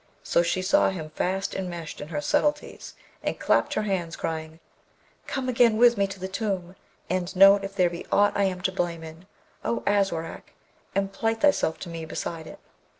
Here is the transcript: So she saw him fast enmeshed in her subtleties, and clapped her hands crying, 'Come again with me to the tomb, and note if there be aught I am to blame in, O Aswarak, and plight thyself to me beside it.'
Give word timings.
So 0.23 0.41
she 0.41 0.63
saw 0.63 0.89
him 0.89 1.11
fast 1.11 1.53
enmeshed 1.53 2.01
in 2.01 2.07
her 2.07 2.21
subtleties, 2.21 2.95
and 3.21 3.39
clapped 3.39 3.75
her 3.75 3.83
hands 3.83 4.15
crying, 4.15 4.59
'Come 5.27 5.47
again 5.47 5.77
with 5.77 5.95
me 5.95 6.07
to 6.07 6.19
the 6.19 6.27
tomb, 6.27 6.75
and 7.07 7.35
note 7.35 7.63
if 7.63 7.75
there 7.75 7.87
be 7.91 8.07
aught 8.11 8.35
I 8.35 8.45
am 8.45 8.61
to 8.61 8.71
blame 8.71 9.03
in, 9.03 9.27
O 9.63 9.83
Aswarak, 9.85 10.53
and 10.95 11.13
plight 11.13 11.41
thyself 11.41 11.77
to 11.81 11.89
me 11.89 12.05
beside 12.05 12.47
it.' 12.47 12.57